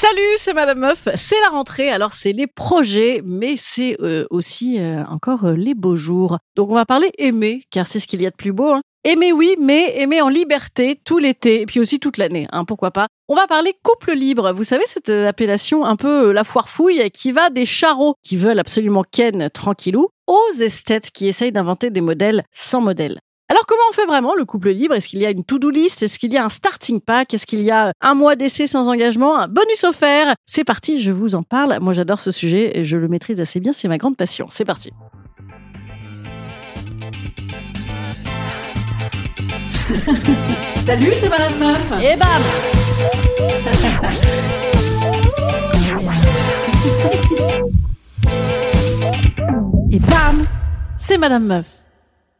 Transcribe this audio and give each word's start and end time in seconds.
Salut, 0.00 0.36
c'est 0.36 0.54
Madame 0.54 0.78
Meuf. 0.78 1.08
C'est 1.16 1.40
la 1.40 1.48
rentrée, 1.48 1.90
alors 1.90 2.12
c'est 2.12 2.30
les 2.30 2.46
projets, 2.46 3.20
mais 3.24 3.56
c'est 3.58 3.96
euh, 4.00 4.26
aussi 4.30 4.78
euh, 4.78 5.02
encore 5.06 5.46
euh, 5.46 5.54
les 5.54 5.74
beaux 5.74 5.96
jours. 5.96 6.38
Donc 6.54 6.70
on 6.70 6.74
va 6.76 6.86
parler 6.86 7.10
aimer, 7.18 7.62
car 7.72 7.88
c'est 7.88 7.98
ce 7.98 8.06
qu'il 8.06 8.22
y 8.22 8.26
a 8.26 8.30
de 8.30 8.36
plus 8.36 8.52
beau. 8.52 8.70
Hein. 8.70 8.80
Aimer 9.02 9.32
oui, 9.32 9.56
mais 9.58 9.98
aimer 9.98 10.20
en 10.20 10.28
liberté 10.28 11.00
tout 11.04 11.18
l'été, 11.18 11.62
et 11.62 11.66
puis 11.66 11.80
aussi 11.80 11.98
toute 11.98 12.16
l'année, 12.16 12.46
hein, 12.52 12.64
pourquoi 12.64 12.92
pas. 12.92 13.08
On 13.26 13.34
va 13.34 13.48
parler 13.48 13.74
couple 13.82 14.12
libre. 14.12 14.52
Vous 14.52 14.62
savez 14.62 14.84
cette 14.86 15.08
appellation 15.08 15.84
un 15.84 15.96
peu 15.96 16.30
la 16.30 16.44
foire 16.44 16.68
fouille 16.68 17.10
qui 17.10 17.32
va 17.32 17.50
des 17.50 17.66
charros 17.66 18.14
qui 18.22 18.36
veulent 18.36 18.60
absolument 18.60 19.02
ken 19.02 19.50
tranquillou 19.50 20.10
aux 20.28 20.60
esthètes 20.60 21.10
qui 21.10 21.26
essayent 21.26 21.50
d'inventer 21.50 21.90
des 21.90 22.02
modèles 22.02 22.44
sans 22.52 22.80
modèle. 22.80 23.18
Alors 23.50 23.64
comment 23.66 23.80
on 23.88 23.94
fait 23.94 24.04
vraiment 24.04 24.34
le 24.34 24.44
couple 24.44 24.68
libre? 24.68 24.94
Est-ce 24.94 25.08
qu'il 25.08 25.20
y 25.20 25.26
a 25.26 25.30
une 25.30 25.42
to-do 25.42 25.70
list? 25.70 26.02
Est-ce 26.02 26.18
qu'il 26.18 26.30
y 26.34 26.36
a 26.36 26.44
un 26.44 26.50
starting 26.50 27.00
pack? 27.00 27.32
Est-ce 27.32 27.46
qu'il 27.46 27.62
y 27.62 27.70
a 27.70 27.92
un 28.02 28.14
mois 28.14 28.36
d'essai 28.36 28.66
sans 28.66 28.86
engagement? 28.88 29.38
Un 29.38 29.48
bonus 29.48 29.84
offert? 29.84 30.34
C'est 30.44 30.64
parti, 30.64 31.00
je 31.00 31.12
vous 31.12 31.34
en 31.34 31.42
parle. 31.42 31.78
Moi 31.80 31.94
j'adore 31.94 32.20
ce 32.20 32.30
sujet 32.30 32.78
et 32.78 32.84
je 32.84 32.98
le 32.98 33.08
maîtrise 33.08 33.40
assez 33.40 33.58
bien, 33.58 33.72
c'est 33.72 33.88
ma 33.88 33.96
grande 33.96 34.18
passion. 34.18 34.48
C'est 34.50 34.66
parti. 34.66 34.90
Salut, 40.84 41.14
c'est 41.18 41.30
Madame 41.30 41.58
Meuf. 41.58 41.92
Et 42.02 42.16
bam! 42.16 42.28
Et 49.90 49.98
bam! 50.00 50.46
C'est 50.98 51.16
Madame 51.16 51.46
Meuf 51.46 51.77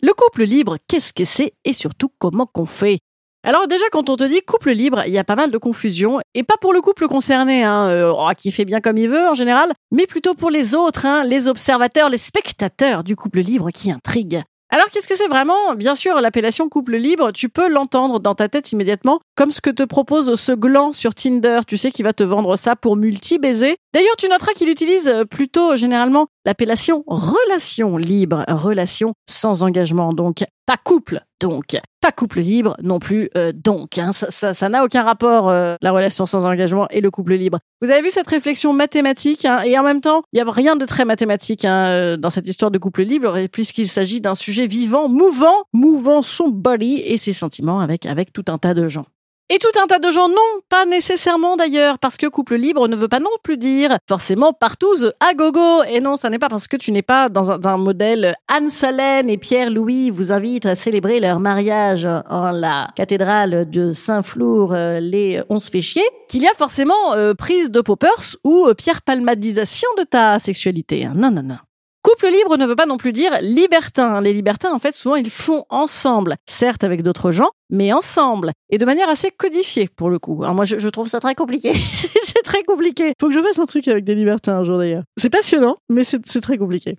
le 0.00 0.12
couple 0.12 0.44
libre, 0.44 0.76
qu'est-ce 0.86 1.12
que 1.12 1.24
c'est 1.24 1.54
et 1.64 1.74
surtout 1.74 2.08
comment 2.18 2.46
qu'on 2.46 2.66
fait? 2.66 3.00
Alors 3.42 3.66
déjà, 3.66 3.84
quand 3.90 4.10
on 4.10 4.16
te 4.16 4.22
dit 4.22 4.42
couple 4.42 4.70
libre, 4.70 5.02
il 5.06 5.12
y 5.12 5.18
a 5.18 5.24
pas 5.24 5.34
mal 5.34 5.50
de 5.50 5.58
confusion, 5.58 6.20
et 6.34 6.44
pas 6.44 6.56
pour 6.60 6.72
le 6.72 6.80
couple 6.80 7.08
concerné, 7.08 7.64
hein, 7.64 7.88
euh, 7.88 8.12
oh, 8.14 8.30
qui 8.36 8.52
fait 8.52 8.64
bien 8.64 8.80
comme 8.80 8.98
il 8.98 9.08
veut 9.08 9.28
en 9.28 9.34
général, 9.34 9.72
mais 9.90 10.06
plutôt 10.06 10.34
pour 10.34 10.50
les 10.50 10.76
autres, 10.76 11.04
hein, 11.04 11.24
les 11.24 11.48
observateurs, 11.48 12.10
les 12.10 12.18
spectateurs 12.18 13.02
du 13.02 13.16
couple 13.16 13.40
libre 13.40 13.70
qui 13.72 13.90
intriguent. 13.90 14.42
Alors 14.70 14.90
qu'est-ce 14.90 15.08
que 15.08 15.16
c'est 15.16 15.28
vraiment? 15.28 15.74
Bien 15.76 15.94
sûr, 15.94 16.20
l'appellation 16.20 16.68
couple 16.68 16.96
libre, 16.96 17.32
tu 17.32 17.48
peux 17.48 17.68
l'entendre 17.68 18.20
dans 18.20 18.34
ta 18.34 18.50
tête 18.50 18.70
immédiatement, 18.70 19.18
comme 19.34 19.50
ce 19.50 19.62
que 19.62 19.70
te 19.70 19.82
propose 19.82 20.38
ce 20.38 20.52
gland 20.52 20.92
sur 20.92 21.14
Tinder, 21.14 21.60
tu 21.66 21.78
sais, 21.78 21.90
qui 21.90 22.02
va 22.02 22.12
te 22.12 22.22
vendre 22.22 22.54
ça 22.56 22.76
pour 22.76 22.96
multi-baiser. 22.96 23.78
D'ailleurs, 23.94 24.16
tu 24.16 24.28
noteras 24.28 24.52
qu'il 24.52 24.68
utilise 24.68 25.24
plutôt 25.30 25.74
généralement 25.74 26.26
l'appellation 26.48 27.04
relation 27.06 27.98
libre, 27.98 28.42
relation 28.48 29.12
sans 29.28 29.62
engagement, 29.62 30.14
donc 30.14 30.44
pas 30.64 30.78
couple, 30.82 31.20
donc 31.42 31.76
pas 32.00 32.10
couple 32.10 32.40
libre 32.40 32.74
non 32.82 32.98
plus, 33.00 33.28
euh, 33.36 33.52
donc 33.54 33.98
hein, 33.98 34.12
ça 34.12 34.68
n'a 34.70 34.82
aucun 34.82 35.02
rapport 35.02 35.50
euh, 35.50 35.76
la 35.82 35.92
relation 35.92 36.24
sans 36.24 36.46
engagement 36.46 36.86
et 36.88 37.02
le 37.02 37.10
couple 37.10 37.34
libre. 37.34 37.58
Vous 37.82 37.90
avez 37.90 38.00
vu 38.00 38.10
cette 38.10 38.28
réflexion 38.28 38.72
mathématique 38.72 39.44
hein, 39.44 39.60
et 39.60 39.78
en 39.78 39.82
même 39.82 40.00
temps 40.00 40.22
il 40.32 40.38
y 40.38 40.40
a 40.40 40.50
rien 40.50 40.76
de 40.76 40.86
très 40.86 41.04
mathématique 41.04 41.66
hein, 41.66 41.88
euh, 41.90 42.16
dans 42.16 42.30
cette 42.30 42.48
histoire 42.48 42.70
de 42.70 42.78
couple 42.78 43.02
libre 43.02 43.46
puisqu'il 43.52 43.86
s'agit 43.86 44.22
d'un 44.22 44.34
sujet 44.34 44.66
vivant, 44.66 45.10
mouvant, 45.10 45.64
mouvant 45.74 46.22
son 46.22 46.48
body 46.48 47.02
et 47.04 47.18
ses 47.18 47.34
sentiments 47.34 47.80
avec 47.80 48.32
tout 48.32 48.44
un 48.48 48.56
tas 48.56 48.72
de 48.72 48.88
gens. 48.88 49.04
Et 49.50 49.58
tout 49.58 49.78
un 49.82 49.86
tas 49.86 49.98
de 49.98 50.10
gens, 50.10 50.28
non, 50.28 50.60
pas 50.68 50.84
nécessairement 50.84 51.56
d'ailleurs, 51.56 51.98
parce 51.98 52.18
que 52.18 52.26
couple 52.26 52.56
libre 52.56 52.86
ne 52.86 52.94
veut 52.94 53.08
pas 53.08 53.18
non 53.18 53.30
plus 53.42 53.56
dire 53.56 53.96
forcément 54.06 54.52
partout 54.52 54.94
à 55.20 55.32
gogo. 55.32 55.84
Et 55.84 56.00
non, 56.00 56.16
ça 56.16 56.28
n'est 56.28 56.38
pas 56.38 56.50
parce 56.50 56.68
que 56.68 56.76
tu 56.76 56.92
n'es 56.92 57.00
pas 57.00 57.30
dans 57.30 57.50
un, 57.50 57.78
modèle 57.78 58.34
Anne-Solène 58.48 59.30
et 59.30 59.38
Pierre-Louis 59.38 60.10
vous 60.10 60.32
invitent 60.32 60.66
à 60.66 60.74
célébrer 60.74 61.18
leur 61.18 61.40
mariage 61.40 62.06
en 62.28 62.50
la 62.50 62.88
cathédrale 62.94 63.70
de 63.70 63.92
Saint-Flour 63.92 64.74
euh, 64.74 65.00
les 65.00 65.40
11 65.48 65.70
féchiers 65.70 66.08
qu'il 66.28 66.42
y 66.42 66.46
a 66.46 66.54
forcément 66.54 67.14
euh, 67.14 67.32
prise 67.32 67.70
de 67.70 67.80
poppers 67.80 68.36
ou 68.44 68.66
euh, 68.66 68.74
pierre 68.74 69.00
palmadisation 69.00 69.88
de 69.96 70.02
ta 70.02 70.38
sexualité. 70.40 71.08
Non, 71.14 71.30
non, 71.30 71.42
non. 71.42 71.56
Couple 72.02 72.28
libre 72.28 72.56
ne 72.56 72.64
veut 72.64 72.76
pas 72.76 72.86
non 72.86 72.96
plus 72.96 73.12
dire 73.12 73.32
libertin. 73.40 74.20
Les 74.20 74.32
libertins, 74.32 74.72
en 74.72 74.78
fait, 74.78 74.94
souvent, 74.94 75.16
ils 75.16 75.30
font 75.30 75.64
ensemble. 75.68 76.36
Certes, 76.48 76.84
avec 76.84 77.02
d'autres 77.02 77.32
gens, 77.32 77.50
mais 77.70 77.92
ensemble. 77.92 78.52
Et 78.70 78.78
de 78.78 78.84
manière 78.84 79.08
assez 79.08 79.30
codifiée, 79.30 79.88
pour 79.96 80.08
le 80.08 80.18
coup. 80.18 80.42
Alors 80.42 80.54
moi, 80.54 80.64
je, 80.64 80.78
je 80.78 80.88
trouve 80.88 81.08
ça 81.08 81.20
très 81.20 81.34
compliqué. 81.34 81.72
c'est 82.24 82.42
très 82.44 82.62
compliqué. 82.62 83.12
Faut 83.20 83.28
que 83.28 83.34
je 83.34 83.40
fasse 83.40 83.58
un 83.58 83.66
truc 83.66 83.88
avec 83.88 84.04
des 84.04 84.14
libertins 84.14 84.58
un 84.58 84.64
jour, 84.64 84.78
d'ailleurs. 84.78 85.02
C'est 85.16 85.30
passionnant, 85.30 85.76
mais 85.88 86.04
c'est 86.04 86.40
très 86.40 86.56
compliqué. 86.56 86.96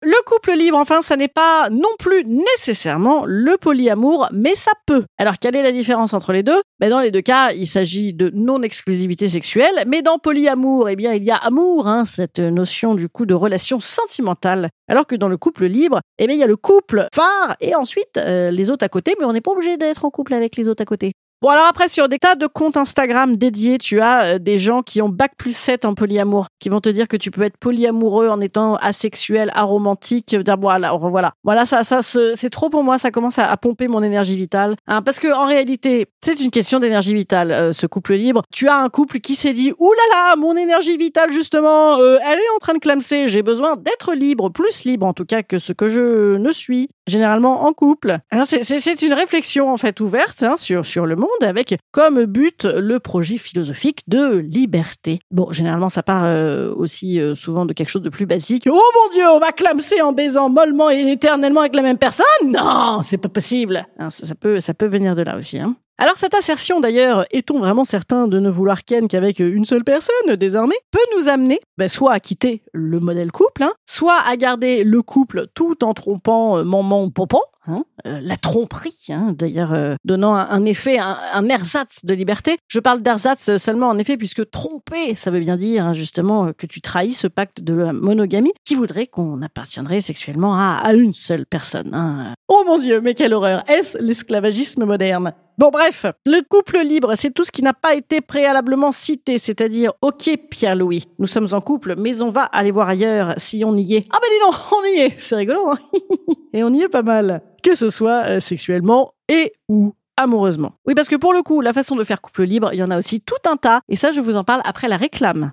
Le 0.00 0.14
couple 0.24 0.52
libre, 0.52 0.78
enfin, 0.78 1.02
ça 1.02 1.16
n'est 1.16 1.26
pas 1.26 1.70
non 1.70 1.88
plus 1.98 2.24
nécessairement 2.24 3.24
le 3.26 3.56
polyamour, 3.56 4.28
mais 4.32 4.54
ça 4.54 4.70
peut. 4.86 5.04
Alors, 5.18 5.40
quelle 5.40 5.56
est 5.56 5.62
la 5.64 5.72
différence 5.72 6.14
entre 6.14 6.32
les 6.32 6.44
deux? 6.44 6.60
Ben, 6.78 6.88
Dans 6.88 7.00
les 7.00 7.10
deux 7.10 7.20
cas, 7.20 7.50
il 7.50 7.66
s'agit 7.66 8.14
de 8.14 8.30
non-exclusivité 8.32 9.28
sexuelle, 9.28 9.84
mais 9.88 10.02
dans 10.02 10.18
polyamour, 10.18 10.88
eh 10.88 10.94
bien, 10.94 11.14
il 11.14 11.24
y 11.24 11.32
a 11.32 11.36
amour, 11.36 11.88
hein, 11.88 12.04
cette 12.04 12.38
notion 12.38 12.94
du 12.94 13.08
coup 13.08 13.26
de 13.26 13.34
relation 13.34 13.80
sentimentale. 13.80 14.68
Alors 14.88 15.04
que 15.04 15.16
dans 15.16 15.28
le 15.28 15.36
couple 15.36 15.66
libre, 15.66 16.00
eh 16.20 16.28
bien, 16.28 16.36
il 16.36 16.38
y 16.38 16.44
a 16.44 16.48
le 16.48 16.56
couple 16.56 17.08
phare 17.12 17.56
et 17.60 17.74
ensuite 17.74 18.18
euh, 18.18 18.52
les 18.52 18.70
autres 18.70 18.84
à 18.84 18.88
côté, 18.88 19.16
mais 19.18 19.24
on 19.24 19.32
n'est 19.32 19.40
pas 19.40 19.50
obligé 19.50 19.78
d'être 19.78 20.04
en 20.04 20.10
couple 20.10 20.32
avec 20.32 20.56
les 20.56 20.68
autres 20.68 20.82
à 20.82 20.86
côté. 20.86 21.12
Bon, 21.40 21.50
alors 21.50 21.66
après, 21.66 21.88
sur 21.88 22.08
des 22.08 22.18
tas 22.18 22.34
de 22.34 22.48
comptes 22.48 22.76
Instagram 22.76 23.36
dédiés, 23.36 23.78
tu 23.78 24.00
as 24.00 24.24
euh, 24.24 24.38
des 24.40 24.58
gens 24.58 24.82
qui 24.82 25.00
ont 25.00 25.08
bac 25.08 25.34
plus 25.38 25.56
7 25.56 25.84
en 25.84 25.94
polyamour, 25.94 26.48
qui 26.58 26.68
vont 26.68 26.80
te 26.80 26.88
dire 26.88 27.06
que 27.06 27.16
tu 27.16 27.30
peux 27.30 27.42
être 27.42 27.56
polyamoureux 27.56 28.26
en 28.26 28.40
étant 28.40 28.74
asexuel, 28.74 29.52
aromantique. 29.54 30.36
Voilà, 30.58 30.98
voilà. 31.00 31.34
Voilà, 31.44 31.64
ça, 31.64 31.84
ça, 31.84 32.00
c'est 32.02 32.50
trop 32.50 32.70
pour 32.70 32.82
moi. 32.82 32.98
Ça 32.98 33.12
commence 33.12 33.38
à, 33.38 33.56
pomper 33.56 33.86
mon 33.86 34.02
énergie 34.02 34.34
vitale. 34.34 34.74
Hein, 34.88 35.00
parce 35.00 35.20
que 35.20 35.32
en 35.32 35.46
réalité, 35.46 36.06
c'est 36.24 36.40
une 36.40 36.50
question 36.50 36.80
d'énergie 36.80 37.14
vitale, 37.14 37.52
euh, 37.52 37.72
ce 37.72 37.86
couple 37.86 38.14
libre. 38.14 38.42
Tu 38.52 38.66
as 38.66 38.76
un 38.76 38.88
couple 38.88 39.20
qui 39.20 39.36
s'est 39.36 39.52
dit, 39.52 39.72
là, 40.10 40.34
mon 40.34 40.56
énergie 40.56 40.96
vitale, 40.96 41.30
justement, 41.30 42.00
euh, 42.00 42.18
elle 42.26 42.38
est 42.38 42.54
en 42.56 42.58
train 42.58 42.74
de 42.74 42.80
clamser. 42.80 43.28
J'ai 43.28 43.44
besoin 43.44 43.76
d'être 43.76 44.12
libre, 44.12 44.48
plus 44.50 44.82
libre 44.84 45.06
en 45.06 45.12
tout 45.12 45.24
cas 45.24 45.44
que 45.44 45.60
ce 45.60 45.72
que 45.72 45.88
je 45.88 46.36
ne 46.36 46.50
suis, 46.50 46.88
généralement 47.06 47.64
en 47.64 47.72
couple. 47.72 48.18
Hein, 48.32 48.44
c'est 48.44 49.02
une 49.02 49.12
réflexion, 49.12 49.72
en 49.72 49.76
fait, 49.76 50.00
ouverte 50.00 50.42
hein, 50.42 50.56
sur, 50.56 50.84
sur 50.84 51.06
le 51.06 51.14
monde 51.14 51.27
avec 51.42 51.76
comme 51.92 52.24
but 52.24 52.64
le 52.64 52.98
projet 52.98 53.38
philosophique 53.38 54.02
de 54.08 54.36
liberté. 54.36 55.20
Bon, 55.30 55.50
généralement, 55.52 55.88
ça 55.88 56.02
part 56.02 56.24
euh, 56.24 56.72
aussi 56.74 57.20
euh, 57.20 57.34
souvent 57.34 57.66
de 57.66 57.72
quelque 57.72 57.90
chose 57.90 58.02
de 58.02 58.10
plus 58.10 58.26
basique. 58.26 58.68
Oh 58.70 58.92
mon 58.94 59.12
Dieu, 59.12 59.28
on 59.28 59.38
va 59.38 59.52
clamser 59.52 60.00
en 60.00 60.12
baisant 60.12 60.48
mollement 60.48 60.90
et 60.90 61.10
éternellement 61.10 61.60
avec 61.60 61.74
la 61.74 61.82
même 61.82 61.98
personne? 61.98 62.26
Non, 62.46 63.00
c'est 63.02 63.18
pas 63.18 63.28
possible. 63.28 63.86
Hein, 63.98 64.10
ça, 64.10 64.34
peut, 64.34 64.60
ça 64.60 64.74
peut 64.74 64.86
venir 64.86 65.16
de 65.16 65.22
là 65.22 65.36
aussi. 65.36 65.58
Hein. 65.58 65.76
Alors 66.00 66.16
cette 66.16 66.34
assertion 66.34 66.78
d'ailleurs, 66.78 67.26
est-on 67.32 67.58
vraiment 67.58 67.84
certain 67.84 68.28
de 68.28 68.38
ne 68.38 68.48
vouloir 68.48 68.84
ken 68.84 69.08
qu'avec 69.08 69.40
une 69.40 69.64
seule 69.64 69.82
personne 69.82 70.36
désormais, 70.36 70.76
peut 70.92 71.16
nous 71.16 71.28
amener 71.28 71.58
ben, 71.76 71.88
soit 71.88 72.12
à 72.12 72.20
quitter 72.20 72.62
le 72.72 73.00
modèle 73.00 73.32
couple, 73.32 73.64
hein, 73.64 73.72
soit 73.84 74.20
à 74.24 74.36
garder 74.36 74.84
le 74.84 75.02
couple 75.02 75.48
tout 75.54 75.82
en 75.82 75.94
trompant 75.94 76.58
euh, 76.58 76.62
maman 76.62 77.10
pompon, 77.10 77.40
Hein, 77.68 77.84
euh, 78.06 78.18
la 78.22 78.36
tromperie, 78.36 79.08
hein, 79.10 79.34
d'ailleurs 79.36 79.74
euh, 79.74 79.94
donnant 80.04 80.34
un, 80.34 80.64
effet, 80.64 80.98
un, 80.98 81.44
ersatz 81.44 82.04
de 82.04 82.14
liberté. 82.14 82.56
Je 82.66 82.80
parle 82.80 83.02
d'ersatz 83.02 83.58
seulement 83.58 83.88
en 83.88 83.98
effet 83.98 84.16
puisque 84.16 84.50
tromper, 84.50 85.14
ça 85.16 85.30
veut 85.30 85.40
bien 85.40 85.58
dire 85.58 85.84
hein, 85.84 85.92
justement 85.92 86.52
que 86.56 86.66
tu 86.66 86.80
trahis 86.80 87.12
ce 87.12 87.26
pacte 87.26 87.60
de 87.60 87.74
la 87.74 87.92
monogamie 87.92 88.52
qui 88.64 88.74
voudrait 88.74 89.06
qu'on 89.06 89.42
appartiendrait 89.42 90.00
sexuellement 90.00 90.56
à, 90.56 90.94
une 90.94 91.12
seule 91.12 91.44
personne. 91.44 92.34
Oh 92.48 92.64
mon 92.66 92.78
Dieu, 92.78 93.00
mais 93.02 93.14
quelle 93.14 93.34
horreur 93.34 93.62
Est-ce 93.68 93.98
l'esclavagisme 93.98 94.84
moderne? 94.84 95.34
Bon 95.58 95.70
bref, 95.70 96.06
le 96.24 96.40
couple 96.48 96.78
libre, 96.84 97.16
c'est 97.16 97.32
tout 97.32 97.42
ce 97.42 97.50
qui 97.50 97.64
n'a 97.64 97.72
pas 97.72 97.96
été 97.96 98.20
préalablement 98.20 98.92
cité, 98.92 99.38
c'est-à-dire, 99.38 99.92
ok 100.02 100.30
Pierre-Louis, 100.48 101.06
nous 101.18 101.26
sommes 101.26 101.48
en 101.50 101.60
couple, 101.60 101.96
mais 101.98 102.22
on 102.22 102.30
va 102.30 102.44
aller 102.44 102.70
voir 102.70 102.88
ailleurs 102.88 103.34
si 103.38 103.64
on 103.64 103.74
y 103.74 103.96
est. 103.96 104.06
Ah 104.12 104.18
ben 104.22 104.28
dis 104.30 104.38
donc, 104.40 104.54
on 104.72 104.84
y 104.84 105.00
est, 105.00 105.14
c'est 105.18 105.34
rigolo, 105.34 105.70
hein 105.70 105.78
Et 106.52 106.62
on 106.62 106.72
y 106.72 106.82
est 106.82 106.88
pas 106.88 107.02
mal, 107.02 107.42
que 107.64 107.74
ce 107.74 107.90
soit 107.90 108.24
euh, 108.26 108.38
sexuellement 108.38 109.14
et 109.28 109.52
ou 109.68 109.94
amoureusement. 110.16 110.74
Oui, 110.86 110.94
parce 110.94 111.08
que 111.08 111.16
pour 111.16 111.32
le 111.32 111.42
coup, 111.42 111.60
la 111.60 111.72
façon 111.72 111.96
de 111.96 112.04
faire 112.04 112.20
couple 112.20 112.44
libre, 112.44 112.70
il 112.72 112.78
y 112.78 112.84
en 112.84 112.92
a 112.92 112.98
aussi 112.98 113.20
tout 113.20 113.34
un 113.50 113.56
tas, 113.56 113.80
et 113.88 113.96
ça 113.96 114.12
je 114.12 114.20
vous 114.20 114.36
en 114.36 114.44
parle 114.44 114.62
après 114.64 114.86
la 114.86 114.96
réclame. 114.96 115.50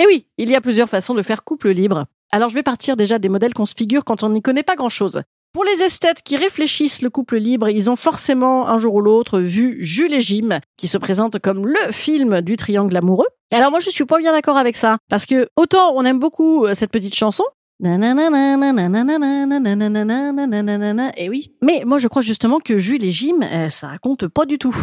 Et 0.00 0.06
oui, 0.06 0.28
il 0.38 0.48
y 0.48 0.56
a 0.56 0.62
plusieurs 0.62 0.88
façons 0.88 1.12
de 1.12 1.22
faire 1.22 1.44
couple 1.44 1.68
libre. 1.68 2.06
Alors 2.32 2.48
je 2.48 2.54
vais 2.54 2.62
partir 2.62 2.96
déjà 2.96 3.18
des 3.18 3.28
modèles 3.28 3.52
qu'on 3.52 3.66
se 3.66 3.74
figure 3.74 4.06
quand 4.06 4.22
on 4.22 4.30
n'y 4.30 4.40
connaît 4.40 4.62
pas 4.62 4.76
grand-chose. 4.76 5.20
Pour 5.54 5.62
les 5.62 5.84
esthètes 5.84 6.22
qui 6.24 6.36
réfléchissent 6.36 7.00
le 7.00 7.10
couple 7.10 7.36
libre, 7.36 7.68
ils 7.68 7.88
ont 7.88 7.94
forcément 7.94 8.66
un 8.66 8.80
jour 8.80 8.94
ou 8.94 9.00
l'autre 9.00 9.38
vu 9.38 9.76
Jules 9.78 10.12
et 10.12 10.20
Jim, 10.20 10.58
qui 10.76 10.88
se 10.88 10.98
présente 10.98 11.38
comme 11.38 11.64
le 11.64 11.92
film 11.92 12.40
du 12.40 12.56
triangle 12.56 12.96
amoureux. 12.96 13.28
Alors 13.52 13.70
moi 13.70 13.78
je 13.78 13.88
suis 13.88 14.04
pas 14.04 14.18
bien 14.18 14.32
d'accord 14.32 14.56
avec 14.56 14.74
ça, 14.74 14.98
parce 15.08 15.26
que 15.26 15.48
autant 15.54 15.94
on 15.94 16.04
aime 16.04 16.18
beaucoup 16.18 16.66
cette 16.74 16.90
petite 16.90 17.14
chanson, 17.14 17.44
et 21.16 21.28
oui. 21.28 21.52
Mais 21.62 21.82
moi, 21.84 21.98
je 21.98 22.06
crois 22.06 22.22
justement 22.22 22.60
que 22.60 22.78
Jules 22.78 23.04
et 23.04 23.10
Jim, 23.10 23.40
ça 23.68 23.88
raconte 23.88 24.28
pas 24.28 24.46
du 24.46 24.58
tout. 24.58 24.74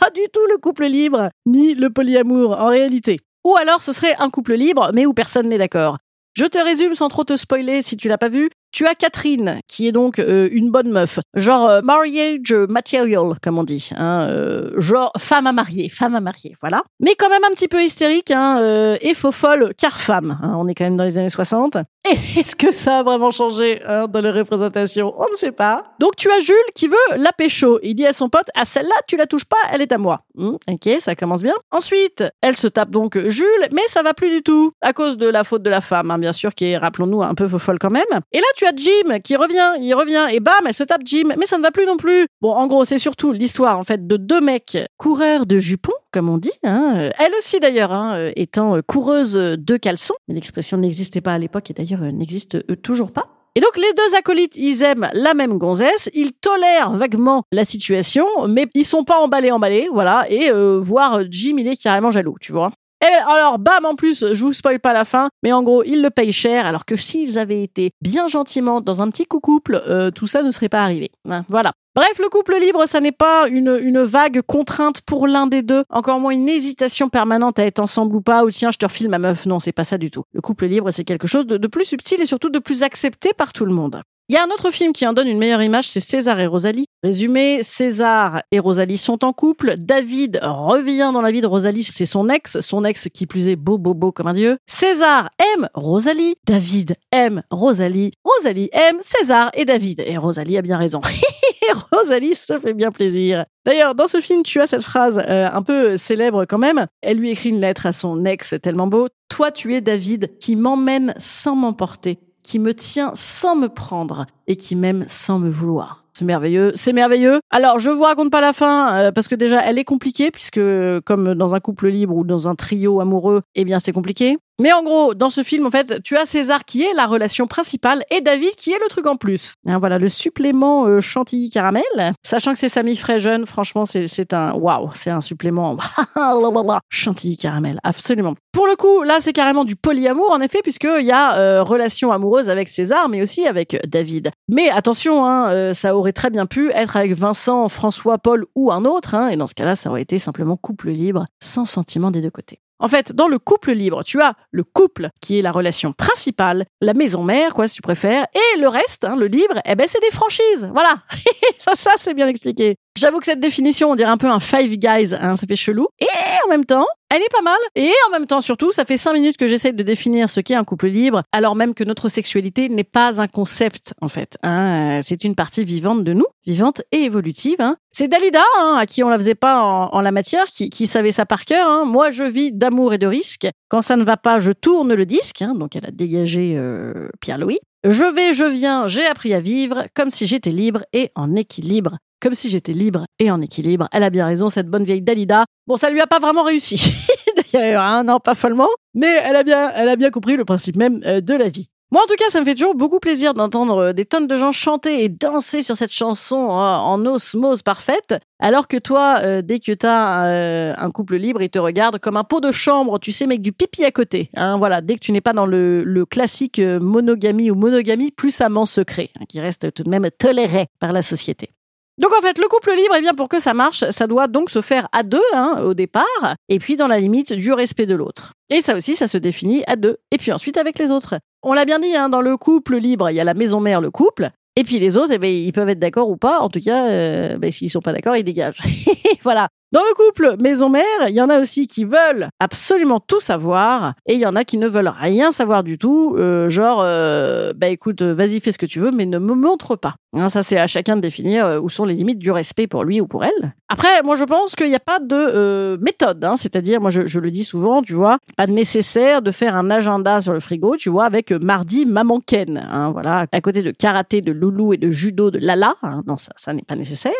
pas 0.00 0.10
du 0.10 0.22
tout 0.32 0.46
le 0.50 0.58
couple 0.58 0.86
libre, 0.86 1.30
ni 1.46 1.74
le 1.74 1.90
polyamour, 1.90 2.58
en 2.58 2.68
réalité. 2.68 3.20
Ou 3.44 3.56
alors, 3.56 3.82
ce 3.82 3.92
serait 3.92 4.16
un 4.18 4.30
couple 4.30 4.54
libre, 4.54 4.90
mais 4.94 5.06
où 5.06 5.14
personne 5.14 5.48
n'est 5.48 5.58
d'accord. 5.58 5.98
Je 6.36 6.44
te 6.44 6.58
résume 6.58 6.94
sans 6.94 7.08
trop 7.08 7.24
te 7.24 7.36
spoiler 7.36 7.82
si 7.82 7.96
tu 7.96 8.08
l'as 8.08 8.18
pas 8.18 8.28
vu. 8.28 8.50
Tu 8.70 8.86
as 8.86 8.94
Catherine, 8.94 9.60
qui 9.66 9.88
est 9.88 9.92
donc 9.92 10.18
euh, 10.18 10.48
une 10.52 10.70
bonne 10.70 10.90
meuf, 10.90 11.18
genre 11.34 11.68
euh, 11.68 11.80
marriage 11.80 12.52
material, 12.68 13.34
comme 13.42 13.58
on 13.58 13.64
dit, 13.64 13.88
hein, 13.96 14.26
euh, 14.28 14.70
genre 14.78 15.10
femme 15.18 15.46
à 15.46 15.52
marier, 15.52 15.88
femme 15.88 16.14
à 16.14 16.20
marier, 16.20 16.54
voilà. 16.60 16.82
Mais 17.00 17.14
quand 17.18 17.30
même 17.30 17.42
un 17.50 17.54
petit 17.54 17.68
peu 17.68 17.82
hystérique, 17.82 18.30
hein, 18.30 18.58
euh, 18.60 18.96
et 19.00 19.14
faux 19.14 19.32
folle, 19.32 19.72
car 19.78 19.98
femme. 19.98 20.38
hein, 20.42 20.54
on 20.58 20.68
est 20.68 20.74
quand 20.74 20.84
même 20.84 20.96
dans 20.98 21.04
les 21.04 21.16
années 21.16 21.30
60. 21.30 21.78
Est-ce 22.36 22.56
que 22.56 22.72
ça 22.72 23.00
a 23.00 23.02
vraiment 23.02 23.30
changé 23.30 23.82
hein, 23.86 24.06
dans 24.08 24.20
les 24.20 24.30
représentations? 24.30 25.14
On 25.18 25.28
ne 25.30 25.36
sait 25.36 25.52
pas. 25.52 25.84
Donc 25.98 26.16
tu 26.16 26.30
as 26.30 26.40
Jules 26.40 26.56
qui 26.74 26.88
veut 26.88 26.96
la 27.16 27.32
pécho. 27.32 27.78
Il 27.82 27.94
dit 27.94 28.06
à 28.06 28.12
son 28.12 28.28
pote, 28.28 28.48
ah 28.54 28.64
celle-là, 28.64 28.94
tu 29.06 29.16
la 29.16 29.26
touches 29.26 29.44
pas, 29.44 29.56
elle 29.72 29.82
est 29.82 29.92
à 29.92 29.98
moi. 29.98 30.22
Hmm, 30.34 30.56
ok, 30.70 31.00
ça 31.00 31.14
commence 31.14 31.42
bien. 31.42 31.54
Ensuite, 31.70 32.24
elle 32.40 32.56
se 32.56 32.66
tape 32.66 32.90
donc 32.90 33.18
Jules, 33.28 33.68
mais 33.72 33.82
ça 33.88 34.02
va 34.02 34.14
plus 34.14 34.30
du 34.30 34.42
tout. 34.42 34.72
À 34.80 34.92
cause 34.92 35.18
de 35.18 35.28
la 35.28 35.44
faute 35.44 35.62
de 35.62 35.70
la 35.70 35.80
femme, 35.80 36.10
hein, 36.10 36.18
bien 36.18 36.32
sûr, 36.32 36.54
qui 36.54 36.66
est, 36.66 36.78
rappelons-nous, 36.78 37.22
un 37.22 37.34
peu 37.34 37.46
folle 37.58 37.78
quand 37.78 37.90
même. 37.90 38.02
Et 38.32 38.38
là, 38.38 38.46
tu 38.56 38.66
as 38.66 38.72
Jim 38.74 39.18
qui 39.22 39.36
revient, 39.36 39.72
il 39.80 39.94
revient, 39.94 40.26
et 40.30 40.40
bam, 40.40 40.54
elle 40.66 40.74
se 40.74 40.84
tape 40.84 41.02
Jim, 41.04 41.34
mais 41.36 41.46
ça 41.46 41.58
ne 41.58 41.62
va 41.62 41.70
plus 41.70 41.86
non 41.86 41.96
plus. 41.96 42.26
Bon, 42.40 42.52
en 42.52 42.66
gros, 42.66 42.84
c'est 42.84 42.98
surtout 42.98 43.32
l'histoire, 43.32 43.78
en 43.78 43.84
fait, 43.84 44.06
de 44.06 44.16
deux 44.16 44.40
mecs 44.40 44.78
coureurs 44.96 45.46
de 45.46 45.58
jupons, 45.58 45.92
comme 46.12 46.28
on 46.28 46.38
dit. 46.38 46.52
Hein. 46.64 46.94
Euh, 46.96 47.10
Elle 47.18 47.32
aussi, 47.38 47.60
d'ailleurs, 47.60 47.92
hein, 47.92 48.16
euh, 48.16 48.32
étant 48.36 48.76
euh, 48.76 48.82
coureuse 48.82 49.34
de 49.34 49.76
caleçons. 49.76 50.14
L'expression 50.28 50.76
n'existait 50.78 51.20
pas 51.20 51.34
à 51.34 51.38
l'époque 51.38 51.70
et 51.70 51.74
d'ailleurs 51.74 52.00
n'existe 52.12 52.80
toujours 52.82 53.12
pas. 53.12 53.38
Et 53.58 53.60
donc 53.60 53.76
les 53.76 53.92
deux 53.92 54.14
acolytes, 54.16 54.56
ils 54.56 54.82
aiment 54.84 55.08
la 55.14 55.34
même 55.34 55.58
gonzesse, 55.58 56.08
ils 56.14 56.32
tolèrent 56.32 56.92
vaguement 56.92 57.42
la 57.50 57.64
situation, 57.64 58.24
mais 58.48 58.66
ils 58.74 58.84
sont 58.84 59.02
pas 59.02 59.18
emballés, 59.18 59.50
emballés, 59.50 59.88
voilà. 59.92 60.26
Et 60.30 60.48
euh, 60.48 60.78
voir 60.80 61.22
Jim, 61.28 61.56
il 61.58 61.66
est 61.66 61.74
carrément 61.74 62.12
jaloux, 62.12 62.36
tu 62.40 62.52
vois. 62.52 62.70
Et 63.00 63.06
alors, 63.06 63.58
bam, 63.58 63.84
en 63.84 63.94
plus, 63.94 64.32
je 64.32 64.44
vous 64.44 64.52
spoil 64.52 64.80
pas 64.80 64.92
la 64.92 65.04
fin, 65.04 65.28
mais 65.42 65.52
en 65.52 65.62
gros, 65.62 65.84
ils 65.84 66.02
le 66.02 66.10
payent 66.10 66.32
cher, 66.32 66.66
alors 66.66 66.84
que 66.84 66.96
s'ils 66.96 67.38
avaient 67.38 67.62
été 67.62 67.92
bien 68.00 68.26
gentiment 68.26 68.80
dans 68.80 69.02
un 69.02 69.10
petit 69.10 69.24
couple, 69.24 69.80
euh, 69.86 70.10
tout 70.10 70.26
ça 70.26 70.42
ne 70.42 70.50
serait 70.50 70.68
pas 70.68 70.82
arrivé. 70.82 71.10
Hein, 71.28 71.44
voilà. 71.48 71.72
Bref, 71.94 72.18
le 72.18 72.28
couple 72.28 72.56
libre, 72.60 72.86
ça 72.86 73.00
n'est 73.00 73.12
pas 73.12 73.48
une, 73.48 74.02
vague 74.02 74.42
contrainte 74.42 75.00
pour 75.02 75.26
l'un 75.26 75.46
des 75.46 75.62
deux, 75.62 75.84
encore 75.90 76.20
moins 76.20 76.32
une 76.32 76.48
hésitation 76.48 77.08
permanente 77.08 77.58
à 77.58 77.66
être 77.66 77.78
ensemble 77.78 78.16
ou 78.16 78.20
pas, 78.20 78.44
ou 78.44 78.50
tiens, 78.50 78.70
je 78.72 78.78
te 78.78 78.86
refile 78.86 79.08
ma 79.08 79.18
meuf. 79.18 79.46
Non, 79.46 79.58
c'est 79.58 79.72
pas 79.72 79.84
ça 79.84 79.98
du 79.98 80.10
tout. 80.10 80.24
Le 80.32 80.40
couple 80.40 80.66
libre, 80.66 80.90
c'est 80.90 81.04
quelque 81.04 81.26
chose 81.26 81.46
de 81.46 81.66
plus 81.66 81.84
subtil 81.84 82.20
et 82.20 82.26
surtout 82.26 82.50
de 82.50 82.58
plus 82.58 82.82
accepté 82.82 83.30
par 83.32 83.52
tout 83.52 83.64
le 83.64 83.72
monde. 83.72 84.02
Il 84.30 84.34
y 84.34 84.36
a 84.36 84.44
un 84.44 84.50
autre 84.50 84.70
film 84.70 84.92
qui 84.92 85.06
en 85.06 85.14
donne 85.14 85.26
une 85.26 85.38
meilleure 85.38 85.62
image, 85.62 85.88
c'est 85.88 86.00
César 86.00 86.38
et 86.38 86.46
Rosalie. 86.46 86.84
Résumé, 87.02 87.62
César 87.62 88.42
et 88.52 88.58
Rosalie 88.58 88.98
sont 88.98 89.24
en 89.24 89.32
couple. 89.32 89.76
David 89.78 90.38
revient 90.42 91.12
dans 91.14 91.22
la 91.22 91.30
vie 91.30 91.40
de 91.40 91.46
Rosalie, 91.46 91.82
c'est 91.82 92.04
son 92.04 92.28
ex, 92.28 92.60
son 92.60 92.84
ex 92.84 93.08
qui 93.08 93.26
plus 93.26 93.48
est 93.48 93.56
beau, 93.56 93.78
beau, 93.78 93.94
beau 93.94 94.12
comme 94.12 94.26
un 94.26 94.34
dieu. 94.34 94.58
César 94.66 95.30
aime 95.54 95.70
Rosalie, 95.72 96.34
David 96.46 96.96
aime 97.10 97.42
Rosalie, 97.50 98.12
Rosalie 98.22 98.68
aime 98.74 98.98
César 99.00 99.50
et 99.54 99.64
David. 99.64 100.00
Et 100.06 100.18
Rosalie 100.18 100.58
a 100.58 100.62
bien 100.62 100.76
raison. 100.76 101.00
Rosalie 101.90 102.34
se 102.34 102.58
fait 102.58 102.74
bien 102.74 102.92
plaisir. 102.92 103.46
D'ailleurs, 103.64 103.94
dans 103.94 104.08
ce 104.08 104.20
film, 104.20 104.42
tu 104.42 104.60
as 104.60 104.66
cette 104.66 104.82
phrase 104.82 105.22
euh, 105.26 105.48
un 105.50 105.62
peu 105.62 105.96
célèbre 105.96 106.44
quand 106.44 106.58
même. 106.58 106.86
Elle 107.00 107.16
lui 107.16 107.30
écrit 107.30 107.48
une 107.48 107.62
lettre 107.62 107.86
à 107.86 107.94
son 107.94 108.26
ex 108.26 108.54
tellement 108.62 108.88
beau. 108.88 109.08
Toi, 109.30 109.52
tu 109.52 109.74
es 109.74 109.80
David 109.80 110.36
qui 110.38 110.54
m'emmène 110.54 111.14
sans 111.18 111.56
m'emporter 111.56 112.18
qui 112.48 112.58
me 112.58 112.72
tient 112.72 113.12
sans 113.14 113.56
me 113.56 113.68
prendre 113.68 114.24
et 114.46 114.56
qui 114.56 114.74
m'aime 114.74 115.04
sans 115.06 115.38
me 115.38 115.50
vouloir. 115.50 116.00
C'est 116.14 116.24
merveilleux, 116.24 116.72
c'est 116.76 116.94
merveilleux. 116.94 117.40
Alors, 117.50 117.78
je 117.78 117.90
vous 117.90 118.04
raconte 118.04 118.30
pas 118.30 118.40
la 118.40 118.54
fin 118.54 118.94
euh, 118.94 119.12
parce 119.12 119.28
que 119.28 119.34
déjà 119.34 119.60
elle 119.60 119.78
est 119.78 119.84
compliquée 119.84 120.30
puisque 120.30 120.60
comme 121.04 121.34
dans 121.34 121.54
un 121.54 121.60
couple 121.60 121.88
libre 121.88 122.16
ou 122.16 122.24
dans 122.24 122.48
un 122.48 122.54
trio 122.54 123.00
amoureux, 123.00 123.42
eh 123.54 123.66
bien 123.66 123.78
c'est 123.80 123.92
compliqué. 123.92 124.38
Mais 124.60 124.72
en 124.72 124.82
gros, 124.82 125.14
dans 125.14 125.30
ce 125.30 125.44
film, 125.44 125.66
en 125.66 125.70
fait, 125.70 126.02
tu 126.02 126.16
as 126.16 126.26
César 126.26 126.64
qui 126.64 126.82
est 126.82 126.92
la 126.92 127.06
relation 127.06 127.46
principale 127.46 128.02
et 128.10 128.20
David 128.20 128.56
qui 128.56 128.72
est 128.72 128.78
le 128.80 128.88
truc 128.88 129.06
en 129.06 129.14
plus. 129.14 129.54
Hein, 129.68 129.78
voilà, 129.78 130.00
le 130.00 130.08
supplément 130.08 130.86
euh, 130.86 131.00
chantilly 131.00 131.48
caramel. 131.48 131.84
Sachant 132.24 132.54
que 132.54 132.58
c'est 132.58 132.68
Samy 132.68 132.96
Fray 132.96 133.20
jeune, 133.20 133.46
franchement, 133.46 133.86
c'est 133.86 134.32
un 134.32 134.54
waouh, 134.54 134.90
c'est 134.94 135.10
un 135.10 135.20
supplément 135.20 135.76
chantilly 136.88 137.36
caramel, 137.36 137.78
absolument. 137.84 138.34
Pour 138.50 138.66
le 138.66 138.74
coup, 138.74 139.04
là, 139.04 139.18
c'est 139.20 139.32
carrément 139.32 139.64
du 139.64 139.76
polyamour 139.76 140.32
en 140.32 140.40
effet, 140.40 140.58
puisqu'il 140.64 141.04
y 141.04 141.12
a 141.12 141.36
euh, 141.36 141.62
relation 141.62 142.10
amoureuse 142.10 142.48
avec 142.48 142.68
César, 142.68 143.08
mais 143.08 143.22
aussi 143.22 143.46
avec 143.46 143.74
euh, 143.74 143.80
David. 143.86 144.32
Mais 144.48 144.70
attention, 144.70 145.24
hein, 145.24 145.72
ça 145.72 145.94
aurait 145.94 146.12
très 146.12 146.30
bien 146.30 146.46
pu 146.46 146.72
être 146.72 146.96
avec 146.96 147.12
Vincent, 147.12 147.68
François, 147.68 148.18
Paul 148.18 148.44
ou 148.56 148.72
un 148.72 148.84
autre, 148.84 149.14
hein, 149.14 149.28
et 149.28 149.36
dans 149.36 149.46
ce 149.46 149.54
cas-là, 149.54 149.76
ça 149.76 149.88
aurait 149.88 150.02
été 150.02 150.18
simplement 150.18 150.56
couple 150.56 150.90
libre, 150.90 151.26
sans 151.40 151.64
sentiment 151.64 152.10
des 152.10 152.20
deux 152.20 152.30
côtés. 152.30 152.60
En 152.80 152.88
fait, 152.88 153.12
dans 153.12 153.28
le 153.28 153.38
couple 153.38 153.72
libre, 153.72 154.04
tu 154.04 154.20
as 154.20 154.34
le 154.52 154.62
couple 154.62 155.08
qui 155.20 155.38
est 155.38 155.42
la 155.42 155.50
relation 155.50 155.92
principale, 155.92 156.64
la 156.80 156.94
maison 156.94 157.24
mère, 157.24 157.54
quoi, 157.54 157.66
si 157.66 157.76
tu 157.76 157.82
préfères, 157.82 158.26
et 158.34 158.60
le 158.60 158.68
reste, 158.68 159.04
hein, 159.04 159.16
le 159.16 159.26
libre, 159.26 159.60
eh 159.64 159.74
ben, 159.74 159.86
c'est 159.88 160.00
des 160.00 160.12
franchises. 160.12 160.68
Voilà. 160.72 161.02
ça, 161.58 161.72
ça, 161.74 161.92
c'est 161.96 162.14
bien 162.14 162.28
expliqué. 162.28 162.76
J'avoue 162.98 163.20
que 163.20 163.26
cette 163.26 163.38
définition, 163.38 163.90
on 163.90 163.94
dirait 163.94 164.10
un 164.10 164.16
peu 164.16 164.26
un 164.26 164.40
Five 164.40 164.76
Guys, 164.76 165.14
hein, 165.14 165.36
ça 165.36 165.46
fait 165.46 165.54
chelou. 165.54 165.86
Et 166.00 166.06
en 166.44 166.50
même 166.50 166.64
temps, 166.64 166.86
elle 167.14 167.22
est 167.22 167.32
pas 167.32 167.42
mal. 167.42 167.58
Et 167.76 167.92
en 168.08 168.10
même 168.10 168.26
temps, 168.26 168.40
surtout, 168.40 168.72
ça 168.72 168.84
fait 168.84 168.98
cinq 168.98 169.12
minutes 169.12 169.36
que 169.36 169.46
j'essaie 169.46 169.72
de 169.72 169.82
définir 169.84 170.28
ce 170.28 170.40
qu'est 170.40 170.56
un 170.56 170.64
couple 170.64 170.88
libre, 170.88 171.22
alors 171.30 171.54
même 171.54 171.74
que 171.74 171.84
notre 171.84 172.08
sexualité 172.08 172.68
n'est 172.68 172.82
pas 172.82 173.20
un 173.20 173.28
concept, 173.28 173.94
en 174.00 174.08
fait. 174.08 174.36
Hein. 174.42 174.98
C'est 175.02 175.22
une 175.22 175.36
partie 175.36 175.62
vivante 175.62 176.02
de 176.02 176.12
nous, 176.12 176.26
vivante 176.44 176.82
et 176.90 177.04
évolutive. 177.04 177.60
Hein. 177.60 177.76
C'est 177.92 178.08
Dalida, 178.08 178.42
hein, 178.58 178.76
à 178.78 178.86
qui 178.86 179.04
on 179.04 179.08
la 179.08 179.16
faisait 179.16 179.36
pas 179.36 179.62
en, 179.62 179.90
en 179.92 180.00
la 180.00 180.10
matière, 180.10 180.46
qui, 180.46 180.68
qui 180.68 180.88
savait 180.88 181.12
ça 181.12 181.24
par 181.24 181.44
cœur. 181.44 181.68
Hein. 181.68 181.84
Moi, 181.84 182.10
je 182.10 182.24
vis 182.24 182.52
d'amour 182.52 182.94
et 182.94 182.98
de 182.98 183.06
risque. 183.06 183.46
Quand 183.68 183.80
ça 183.80 183.94
ne 183.94 184.02
va 184.02 184.16
pas, 184.16 184.40
je 184.40 184.50
tourne 184.50 184.92
le 184.92 185.06
disque. 185.06 185.40
Hein. 185.42 185.54
Donc, 185.54 185.76
elle 185.76 185.86
a 185.86 185.92
dégagé 185.92 186.54
euh, 186.56 187.08
Pierre-Louis. 187.20 187.60
Je 187.84 188.12
vais, 188.12 188.32
je 188.32 188.44
viens, 188.44 188.88
j'ai 188.88 189.06
appris 189.06 189.32
à 189.34 189.40
vivre 189.40 189.84
comme 189.94 190.10
si 190.10 190.26
j'étais 190.26 190.50
libre 190.50 190.84
et 190.92 191.12
en 191.14 191.36
équilibre. 191.36 191.98
Comme 192.20 192.34
si 192.34 192.48
j'étais 192.48 192.72
libre 192.72 193.04
et 193.20 193.30
en 193.30 193.40
équilibre. 193.40 193.88
Elle 193.92 194.02
a 194.02 194.10
bien 194.10 194.26
raison, 194.26 194.50
cette 194.50 194.66
bonne 194.66 194.82
vieille 194.82 195.02
Dalida. 195.02 195.44
Bon, 195.68 195.76
ça 195.76 195.88
lui 195.88 196.00
a 196.00 196.08
pas 196.08 196.18
vraiment 196.18 196.42
réussi. 196.42 196.92
D'ailleurs, 197.52 197.84
hein, 197.84 198.02
non, 198.02 198.18
pas 198.18 198.34
follement. 198.34 198.68
Mais 198.94 199.22
elle 199.24 199.36
a 199.36 199.44
bien, 199.44 199.70
elle 199.76 199.88
a 199.88 199.94
bien 199.94 200.10
compris 200.10 200.36
le 200.36 200.44
principe 200.44 200.74
même 200.74 201.00
euh, 201.06 201.20
de 201.20 201.34
la 201.34 201.48
vie. 201.48 201.70
Moi, 201.90 202.02
en 202.02 202.06
tout 202.06 202.16
cas, 202.18 202.28
ça 202.28 202.40
me 202.40 202.44
fait 202.44 202.54
toujours 202.54 202.74
beaucoup 202.74 202.98
plaisir 202.98 203.32
d'entendre 203.32 203.78
euh, 203.78 203.92
des 203.94 204.04
tonnes 204.04 204.26
de 204.26 204.36
gens 204.36 204.52
chanter 204.52 205.04
et 205.04 205.08
danser 205.08 205.62
sur 205.62 205.74
cette 205.74 205.92
chanson 205.92 206.50
hein, 206.50 206.80
en 206.80 207.06
osmose 207.06 207.62
parfaite, 207.62 208.14
alors 208.40 208.68
que 208.68 208.76
toi, 208.76 209.20
euh, 209.22 209.40
dès 209.40 209.58
que 209.58 209.72
t'as 209.72 210.28
euh, 210.28 210.74
un 210.76 210.90
couple 210.90 211.16
libre, 211.16 211.40
il 211.40 211.48
te 211.48 211.58
regarde 211.58 211.98
comme 211.98 212.18
un 212.18 212.24
pot 212.24 212.40
de 212.40 212.52
chambre, 212.52 212.98
tu 212.98 213.10
sais, 213.10 213.24
avec 213.24 213.40
du 213.40 213.52
pipi 213.52 213.84
à 213.84 213.90
côté. 213.90 214.28
Hein, 214.34 214.58
voilà, 214.58 214.82
dès 214.82 214.96
que 214.96 215.00
tu 215.00 215.12
n'es 215.12 215.22
pas 215.22 215.32
dans 215.32 215.46
le, 215.46 216.04
classique 216.10 216.60
monogamie 216.60 217.50
ou 217.50 217.54
monogamie 217.54 218.10
plus 218.10 218.38
amant 218.42 218.66
secret, 218.66 219.08
hein, 219.18 219.24
qui 219.26 219.40
reste 219.40 219.72
tout 219.72 219.82
de 219.82 219.90
même 219.90 220.08
toléré 220.18 220.66
par 220.80 220.92
la 220.92 221.00
société. 221.00 221.50
Donc 221.98 222.12
en 222.16 222.22
fait, 222.22 222.38
le 222.38 222.46
couple 222.48 222.74
libre, 222.76 222.94
eh 222.96 223.00
bien 223.00 223.14
pour 223.14 223.28
que 223.28 223.40
ça 223.40 223.54
marche, 223.54 223.84
ça 223.90 224.06
doit 224.06 224.28
donc 224.28 224.50
se 224.50 224.60
faire 224.60 224.88
à 224.92 225.02
deux 225.02 225.20
hein, 225.34 225.62
au 225.64 225.74
départ, 225.74 226.36
et 226.48 226.58
puis 226.60 226.76
dans 226.76 226.86
la 226.86 227.00
limite 227.00 227.32
du 227.32 227.52
respect 227.52 227.86
de 227.86 227.94
l'autre. 227.94 228.34
Et 228.50 228.60
ça 228.60 228.76
aussi, 228.76 228.94
ça 228.94 229.08
se 229.08 229.18
définit 229.18 229.64
à 229.66 229.74
deux, 229.74 229.96
et 230.12 230.18
puis 230.18 230.30
ensuite 230.30 230.58
avec 230.58 230.78
les 230.78 230.90
autres. 230.92 231.18
On 231.42 231.52
l'a 231.52 231.64
bien 231.64 231.80
dit, 231.80 231.96
hein, 231.96 232.08
dans 232.08 232.20
le 232.20 232.36
couple 232.36 232.76
libre, 232.76 233.10
il 233.10 233.16
y 233.16 233.20
a 233.20 233.24
la 233.24 233.34
maison 233.34 233.58
mère, 233.60 233.80
le 233.80 233.90
couple, 233.90 234.30
et 234.58 234.64
puis 234.64 234.80
les 234.80 234.96
autres, 234.96 235.12
eh 235.12 235.18
ben, 235.18 235.32
ils 235.32 235.52
peuvent 235.52 235.68
être 235.68 235.78
d'accord 235.78 236.10
ou 236.10 236.16
pas. 236.16 236.40
En 236.40 236.48
tout 236.48 236.58
cas, 236.58 236.88
euh, 236.88 237.38
ben, 237.38 237.48
s'ils 237.52 237.70
sont 237.70 237.80
pas 237.80 237.92
d'accord, 237.92 238.16
ils 238.16 238.24
dégagent. 238.24 238.58
voilà. 239.22 239.48
Dans 239.70 239.82
le 239.82 239.94
couple 239.94 240.36
maison-mère, 240.40 241.08
il 241.08 241.14
y 241.14 241.20
en 241.20 241.28
a 241.28 241.38
aussi 241.40 241.66
qui 241.66 241.84
veulent 241.84 242.28
absolument 242.40 243.00
tout 243.00 243.20
savoir 243.20 243.92
et 244.06 244.14
il 244.14 244.20
y 244.20 244.24
en 244.24 244.34
a 244.34 244.44
qui 244.44 244.56
ne 244.56 244.66
veulent 244.66 244.88
rien 244.88 245.30
savoir 245.30 245.62
du 245.62 245.76
tout. 245.76 246.16
Euh, 246.16 246.48
genre, 246.48 246.80
euh, 246.82 247.52
bah 247.54 247.68
écoute, 247.68 248.00
vas-y, 248.00 248.40
fais 248.40 248.50
ce 248.50 248.56
que 248.56 248.64
tu 248.64 248.80
veux, 248.80 248.92
mais 248.92 249.04
ne 249.04 249.18
me 249.18 249.34
montre 249.34 249.76
pas. 249.76 249.96
Hein, 250.14 250.30
ça, 250.30 250.42
c'est 250.42 250.56
à 250.56 250.66
chacun 250.66 250.96
de 250.96 251.02
définir 251.02 251.44
euh, 251.44 251.60
où 251.60 251.68
sont 251.68 251.84
les 251.84 251.94
limites 251.94 252.18
du 252.18 252.30
respect 252.30 252.66
pour 252.66 252.82
lui 252.82 252.98
ou 253.00 253.06
pour 253.06 253.24
elle. 253.24 253.54
Après, 253.68 254.02
moi, 254.02 254.16
je 254.16 254.24
pense 254.24 254.56
qu'il 254.56 254.68
n'y 254.68 254.74
a 254.74 254.80
pas 254.80 255.00
de 255.00 255.14
euh, 255.14 255.76
méthode. 255.82 256.24
Hein, 256.24 256.36
C'est-à-dire, 256.38 256.80
moi, 256.80 256.90
je, 256.90 257.20
le 257.20 257.30
dis 257.30 257.44
souvent, 257.44 257.82
tu 257.82 257.92
vois, 257.92 258.16
pas 258.36 258.46
nécessaire 258.46 259.20
de 259.20 259.30
faire 259.30 259.54
un 259.54 259.70
agenda 259.70 260.22
sur 260.22 260.32
le 260.32 260.40
frigo, 260.40 260.76
tu 260.76 260.88
vois, 260.88 261.04
avec 261.04 261.30
euh, 261.30 261.38
mardi 261.38 261.84
maman 261.84 262.20
Ken. 262.20 262.56
Hein, 262.56 262.90
voilà, 262.90 263.26
à 263.30 263.40
côté 263.42 263.62
de 263.62 263.70
karaté, 263.70 264.22
de 264.22 264.32
loulou 264.32 264.72
et 264.72 264.78
de 264.78 264.90
judo, 264.90 265.30
de 265.30 265.38
lala. 265.38 265.74
Non, 266.06 266.16
ça, 266.16 266.32
ça 266.36 266.54
n'est 266.54 266.62
pas 266.62 266.76
nécessaire. 266.76 267.12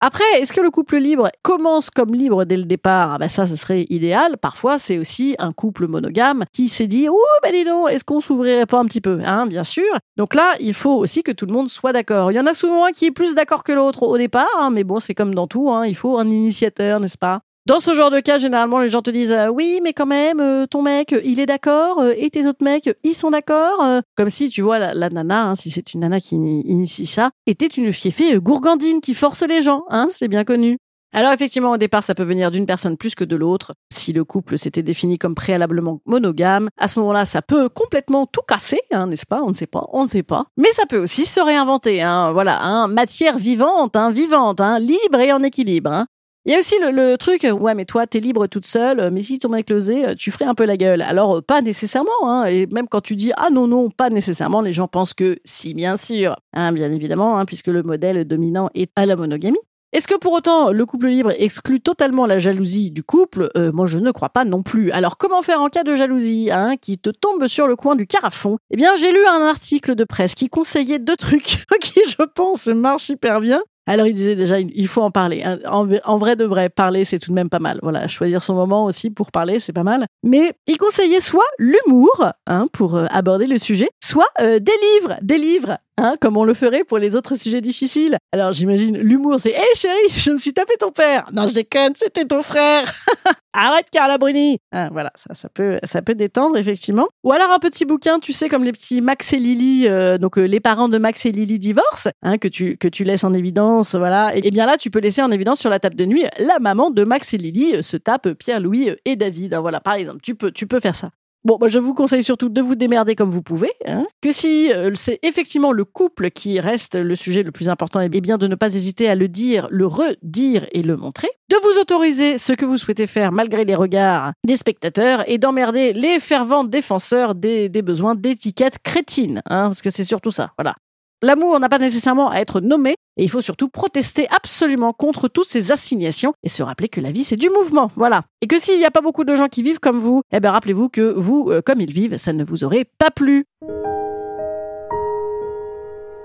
Après, 0.00 0.24
est-ce 0.38 0.52
que 0.52 0.60
le 0.60 0.70
couple 0.70 0.98
libre 0.98 1.30
commence 1.42 1.90
comme 1.96 2.14
libre 2.14 2.44
dès 2.44 2.56
le 2.58 2.64
départ 2.64 3.14
ah 3.14 3.18
ben 3.18 3.28
Ça, 3.28 3.46
ce 3.46 3.56
serait 3.56 3.86
idéal. 3.88 4.36
Parfois, 4.36 4.78
c'est 4.78 4.98
aussi 4.98 5.34
un 5.38 5.52
couple 5.52 5.88
monogame 5.88 6.44
qui 6.52 6.68
s'est 6.68 6.86
dit, 6.86 7.08
oh, 7.10 7.16
ben 7.42 7.52
dis 7.52 7.64
donc, 7.64 7.90
est-ce 7.90 8.04
qu'on 8.04 8.20
s'ouvrirait 8.20 8.66
pas 8.66 8.78
un 8.78 8.84
petit 8.84 9.00
peu 9.00 9.18
hein, 9.24 9.46
Bien 9.46 9.64
sûr. 9.64 9.82
Donc 10.18 10.34
là, 10.34 10.52
il 10.60 10.74
faut 10.74 10.94
aussi 10.94 11.22
que 11.22 11.32
tout 11.32 11.46
le 11.46 11.52
monde 11.52 11.70
soit 11.70 11.92
d'accord. 11.92 12.30
Il 12.30 12.34
y 12.34 12.40
en 12.40 12.46
a 12.46 12.54
souvent 12.54 12.84
un 12.84 12.90
qui 12.90 13.06
est 13.06 13.10
plus 13.10 13.34
d'accord 13.34 13.64
que 13.64 13.72
l'autre 13.72 14.02
au 14.02 14.18
départ, 14.18 14.46
hein, 14.58 14.70
mais 14.70 14.84
bon, 14.84 15.00
c'est 15.00 15.14
comme 15.14 15.34
dans 15.34 15.46
tout, 15.46 15.70
hein, 15.70 15.86
il 15.86 15.96
faut 15.96 16.18
un 16.18 16.26
initiateur, 16.26 17.00
n'est-ce 17.00 17.18
pas? 17.18 17.40
Dans 17.66 17.80
ce 17.80 17.94
genre 17.96 18.12
de 18.12 18.20
cas, 18.20 18.38
généralement, 18.38 18.78
les 18.78 18.90
gens 18.90 19.02
te 19.02 19.10
disent 19.10 19.32
euh, 19.32 19.48
oui, 19.48 19.80
mais 19.82 19.92
quand 19.92 20.06
même, 20.06 20.38
euh, 20.38 20.66
ton 20.66 20.82
mec, 20.82 21.12
euh, 21.12 21.20
il 21.24 21.40
est 21.40 21.46
d'accord, 21.46 22.04
et 22.16 22.30
tes 22.30 22.46
autres 22.46 22.62
mecs, 22.62 22.88
ils 23.02 23.16
sont 23.16 23.32
d'accord. 23.32 23.84
Comme 24.16 24.30
si, 24.30 24.50
tu 24.50 24.62
vois, 24.62 24.78
la, 24.78 24.94
la 24.94 25.10
nana, 25.10 25.48
hein, 25.50 25.56
si 25.56 25.70
c'est 25.70 25.92
une 25.92 26.00
nana 26.00 26.20
qui 26.20 26.36
ini- 26.36 26.62
initie 26.64 27.06
ça, 27.06 27.30
était 27.46 27.66
une 27.66 27.92
fiefée 27.92 28.38
gourgandine 28.38 29.00
qui 29.00 29.14
force 29.14 29.42
les 29.42 29.62
gens, 29.62 29.82
hein, 29.90 30.06
c'est 30.12 30.28
bien 30.28 30.44
connu. 30.44 30.78
Alors 31.16 31.32
effectivement, 31.32 31.70
au 31.70 31.76
départ, 31.78 32.02
ça 32.02 32.14
peut 32.14 32.24
venir 32.24 32.50
d'une 32.50 32.66
personne 32.66 32.98
plus 32.98 33.14
que 33.14 33.24
de 33.24 33.36
l'autre. 33.36 33.72
Si 33.90 34.12
le 34.12 34.22
couple 34.22 34.58
s'était 34.58 34.82
défini 34.82 35.16
comme 35.16 35.34
préalablement 35.34 36.02
monogame, 36.04 36.68
à 36.76 36.88
ce 36.88 36.98
moment-là, 36.98 37.24
ça 37.24 37.40
peut 37.40 37.70
complètement 37.70 38.26
tout 38.26 38.42
casser, 38.46 38.82
hein, 38.92 39.06
n'est-ce 39.06 39.24
pas? 39.24 39.40
On 39.42 39.48
ne 39.48 39.54
sait 39.54 39.66
pas, 39.66 39.86
on 39.94 40.02
ne 40.02 40.08
sait 40.10 40.22
pas. 40.22 40.44
Mais 40.58 40.70
ça 40.72 40.84
peut 40.84 40.98
aussi 40.98 41.24
se 41.24 41.40
réinventer, 41.40 42.02
hein, 42.02 42.32
voilà, 42.32 42.62
hein, 42.62 42.88
matière 42.88 43.38
vivante, 43.38 43.96
vivante, 44.12 44.60
libre 44.78 45.20
et 45.20 45.32
en 45.32 45.42
équilibre. 45.42 46.04
Il 46.44 46.52
y 46.52 46.54
a 46.54 46.58
aussi 46.58 46.74
le, 46.78 47.16
truc, 47.16 47.46
ouais, 47.50 47.74
mais 47.74 47.86
toi, 47.86 48.06
t'es 48.06 48.20
libre 48.20 48.46
toute 48.46 48.66
seule, 48.66 49.10
mais 49.10 49.22
si 49.22 49.38
ton 49.38 49.48
mec 49.48 49.70
le 49.70 50.14
tu 50.16 50.30
ferais 50.30 50.44
un 50.44 50.54
peu 50.54 50.66
la 50.66 50.76
gueule. 50.76 51.00
Alors, 51.00 51.42
pas 51.42 51.62
nécessairement, 51.62 52.44
et 52.44 52.66
même 52.66 52.88
quand 52.88 53.00
tu 53.00 53.16
dis, 53.16 53.32
ah 53.38 53.48
non, 53.50 53.66
non, 53.66 53.88
pas 53.88 54.10
nécessairement, 54.10 54.60
les 54.60 54.74
gens 54.74 54.86
pensent 54.86 55.14
que 55.14 55.38
si, 55.46 55.72
bien 55.72 55.96
sûr, 55.96 56.36
bien 56.52 56.92
évidemment, 56.92 57.42
puisque 57.46 57.68
le 57.68 57.82
modèle 57.82 58.26
dominant 58.26 58.68
est 58.74 58.92
à 58.96 59.06
la 59.06 59.16
monogamie. 59.16 59.56
Est-ce 59.96 60.08
que 60.08 60.18
pour 60.18 60.34
autant 60.34 60.72
le 60.72 60.84
couple 60.84 61.06
libre 61.06 61.32
exclut 61.38 61.80
totalement 61.80 62.26
la 62.26 62.38
jalousie 62.38 62.90
du 62.90 63.02
couple? 63.02 63.48
Euh, 63.56 63.72
Moi, 63.72 63.86
je 63.86 63.98
ne 63.98 64.10
crois 64.10 64.28
pas 64.28 64.44
non 64.44 64.62
plus. 64.62 64.90
Alors, 64.90 65.16
comment 65.16 65.40
faire 65.40 65.62
en 65.62 65.70
cas 65.70 65.84
de 65.84 65.96
jalousie 65.96 66.50
hein, 66.52 66.74
qui 66.78 66.98
te 66.98 67.08
tombe 67.08 67.46
sur 67.46 67.66
le 67.66 67.76
coin 67.76 67.96
du 67.96 68.06
carafon? 68.06 68.58
Eh 68.70 68.76
bien, 68.76 68.94
j'ai 68.98 69.10
lu 69.10 69.24
un 69.26 69.40
article 69.40 69.94
de 69.94 70.04
presse 70.04 70.34
qui 70.34 70.50
conseillait 70.50 70.98
deux 70.98 71.16
trucs 71.16 71.64
qui, 71.80 71.98
je 72.10 72.22
pense, 72.34 72.66
marchent 72.66 73.08
hyper 73.08 73.40
bien. 73.40 73.62
Alors 73.86 74.06
il 74.06 74.14
disait 74.14 74.34
déjà, 74.34 74.58
il 74.60 74.88
faut 74.88 75.00
en 75.00 75.12
parler. 75.12 75.44
En, 75.64 76.18
vrai 76.18 76.36
de 76.36 76.44
vrai, 76.44 76.68
parler, 76.68 77.04
c'est 77.04 77.20
tout 77.20 77.30
de 77.30 77.34
même 77.34 77.48
pas 77.48 77.60
mal. 77.60 77.78
Voilà, 77.82 78.08
choisir 78.08 78.42
son 78.42 78.54
moment 78.54 78.84
aussi 78.84 79.10
pour 79.10 79.30
parler, 79.30 79.60
c'est 79.60 79.72
pas 79.72 79.84
mal. 79.84 80.06
Mais 80.24 80.52
il 80.66 80.76
conseillait 80.76 81.20
soit 81.20 81.46
l'humour, 81.58 82.32
hein, 82.48 82.66
pour 82.72 82.96
euh, 82.96 83.06
aborder 83.10 83.46
le 83.46 83.58
sujet, 83.58 83.88
soit 84.02 84.26
euh, 84.40 84.58
des 84.58 84.72
livres, 85.00 85.14
des 85.22 85.38
livres 85.38 85.78
Hein, 85.98 86.16
comme 86.20 86.36
on 86.36 86.44
le 86.44 86.52
ferait 86.52 86.84
pour 86.84 86.98
les 86.98 87.16
autres 87.16 87.36
sujets 87.36 87.62
difficiles. 87.62 88.18
Alors 88.30 88.52
j'imagine 88.52 88.98
l'humour, 88.98 89.40
c'est 89.40 89.52
Hé 89.52 89.62
chérie, 89.74 90.10
je 90.10 90.30
me 90.30 90.36
suis 90.36 90.52
tapé 90.52 90.74
ton 90.78 90.92
père. 90.92 91.26
Non, 91.32 91.46
je 91.46 91.54
déconne, 91.54 91.92
c'était 91.94 92.26
ton 92.26 92.42
frère. 92.42 92.92
Arrête 93.54 93.88
Carla 93.90 94.18
Bruni. 94.18 94.58
Hein, 94.72 94.90
voilà, 94.92 95.10
ça, 95.14 95.34
ça 95.34 95.48
peut, 95.48 95.78
ça 95.84 96.02
peut 96.02 96.14
détendre 96.14 96.58
effectivement. 96.58 97.08
Ou 97.24 97.32
alors 97.32 97.50
un 97.50 97.58
petit 97.58 97.86
bouquin, 97.86 98.18
tu 98.18 98.34
sais, 98.34 98.50
comme 98.50 98.62
les 98.62 98.72
petits 98.72 99.00
Max 99.00 99.32
et 99.32 99.38
Lily, 99.38 99.88
euh, 99.88 100.18
donc 100.18 100.36
euh, 100.36 100.44
les 100.44 100.60
parents 100.60 100.90
de 100.90 100.98
Max 100.98 101.24
et 101.24 101.32
Lily 101.32 101.58
divorcent, 101.58 102.10
hein, 102.22 102.36
que 102.36 102.48
tu 102.48 102.76
que 102.76 102.88
tu 102.88 103.04
laisses 103.04 103.24
en 103.24 103.32
évidence, 103.32 103.94
voilà. 103.94 104.36
Et, 104.36 104.50
bien 104.50 104.66
là, 104.66 104.76
tu 104.76 104.90
peux 104.90 105.00
laisser 105.00 105.22
en 105.22 105.30
évidence 105.30 105.60
sur 105.60 105.70
la 105.70 105.78
table 105.78 105.96
de 105.96 106.04
nuit 106.04 106.24
la 106.38 106.58
maman 106.58 106.90
de 106.90 107.04
Max 107.04 107.32
et 107.32 107.38
Lily 107.38 107.76
euh, 107.76 107.82
se 107.82 107.96
tape 107.96 108.34
Pierre, 108.34 108.60
Louis 108.60 108.90
et 109.06 109.16
David. 109.16 109.54
Hein, 109.54 109.60
voilà, 109.62 109.80
par 109.80 109.94
exemple, 109.94 110.20
tu 110.22 110.34
peux, 110.34 110.50
tu 110.50 110.66
peux 110.66 110.80
faire 110.80 110.94
ça. 110.94 111.10
Bon, 111.44 111.58
bah, 111.58 111.68
je 111.68 111.78
vous 111.78 111.94
conseille 111.94 112.24
surtout 112.24 112.48
de 112.48 112.60
vous 112.60 112.74
démerder 112.74 113.14
comme 113.14 113.30
vous 113.30 113.42
pouvez. 113.42 113.70
Hein. 113.86 114.06
que 114.20 114.32
si 114.32 114.72
euh, 114.72 114.92
c'est 114.96 115.20
effectivement 115.22 115.72
le 115.72 115.84
couple 115.84 116.30
qui 116.30 116.58
reste 116.58 116.96
le 116.96 117.14
sujet 117.14 117.42
le 117.42 117.52
plus 117.52 117.68
important, 117.68 118.00
et 118.00 118.08
eh 118.12 118.20
bien 118.20 118.38
de 118.38 118.46
ne 118.46 118.54
pas 118.54 118.74
hésiter 118.74 119.08
à 119.08 119.14
le 119.14 119.28
dire, 119.28 119.68
le 119.70 119.86
redire 119.86 120.66
et 120.72 120.82
le 120.82 120.96
montrer. 120.96 121.28
De 121.48 121.56
vous 121.62 121.80
autoriser 121.80 122.38
ce 122.38 122.52
que 122.52 122.64
vous 122.64 122.76
souhaitez 122.76 123.06
faire 123.06 123.30
malgré 123.30 123.64
les 123.64 123.76
regards 123.76 124.32
des 124.44 124.56
spectateurs 124.56 125.22
et 125.30 125.38
d'emmerder 125.38 125.92
les 125.92 126.18
fervents 126.18 126.64
défenseurs 126.64 127.36
des, 127.36 127.68
besoins 127.68 128.16
d'étiquettes 128.16 128.78
crétines. 128.82 129.40
Hein, 129.46 129.68
parce 129.68 129.82
que 129.82 129.90
c'est 129.90 130.04
surtout 130.04 130.32
ça. 130.32 130.52
Voilà. 130.58 130.74
L'amour 131.22 131.58
n'a 131.58 131.70
pas 131.70 131.78
nécessairement 131.78 132.30
à 132.30 132.40
être 132.40 132.60
nommé 132.60 132.96
et 133.16 133.24
il 133.24 133.30
faut 133.30 133.40
surtout 133.40 133.70
protester 133.70 134.26
absolument 134.28 134.92
contre 134.92 135.28
toutes 135.28 135.46
ces 135.46 135.72
assignations 135.72 136.34
et 136.42 136.50
se 136.50 136.62
rappeler 136.62 136.88
que 136.88 137.00
la 137.00 137.10
vie 137.10 137.24
c'est 137.24 137.36
du 137.36 137.48
mouvement, 137.48 137.90
voilà. 137.96 138.24
Et 138.42 138.46
que 138.46 138.60
s'il 138.60 138.76
n'y 138.78 138.84
a 138.84 138.90
pas 138.90 139.00
beaucoup 139.00 139.24
de 139.24 139.34
gens 139.34 139.48
qui 139.48 139.62
vivent 139.62 139.80
comme 139.80 139.98
vous, 139.98 140.20
eh 140.30 140.40
bien 140.40 140.50
rappelez-vous 140.50 140.90
que 140.90 141.14
vous, 141.16 141.48
euh, 141.50 141.62
comme 141.62 141.80
ils 141.80 141.92
vivent, 141.92 142.18
ça 142.18 142.34
ne 142.34 142.44
vous 142.44 142.64
aurait 142.64 142.84
pas 142.98 143.10
plu. 143.10 143.46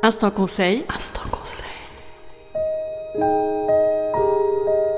Instant 0.04 0.32
conseil. 0.32 0.84
Instant 0.94 1.30
conseil. 1.32 1.66